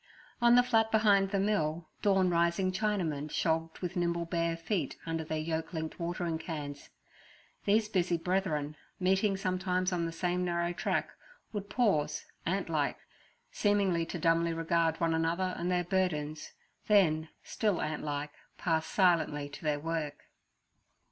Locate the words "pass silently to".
18.57-19.63